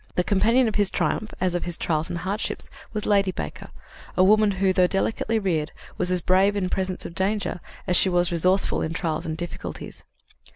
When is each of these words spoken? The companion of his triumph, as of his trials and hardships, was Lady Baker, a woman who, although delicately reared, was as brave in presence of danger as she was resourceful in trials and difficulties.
The 0.15 0.23
companion 0.23 0.67
of 0.67 0.73
his 0.73 0.89
triumph, 0.89 1.31
as 1.39 1.53
of 1.53 1.65
his 1.65 1.77
trials 1.77 2.09
and 2.09 2.17
hardships, 2.17 2.71
was 2.91 3.05
Lady 3.05 3.31
Baker, 3.31 3.69
a 4.17 4.23
woman 4.23 4.49
who, 4.53 4.65
although 4.69 4.87
delicately 4.87 5.37
reared, 5.37 5.71
was 5.99 6.09
as 6.09 6.21
brave 6.21 6.55
in 6.55 6.69
presence 6.69 7.05
of 7.05 7.13
danger 7.13 7.59
as 7.85 7.95
she 7.95 8.09
was 8.09 8.31
resourceful 8.31 8.81
in 8.81 8.93
trials 8.93 9.27
and 9.27 9.37
difficulties. 9.37 10.03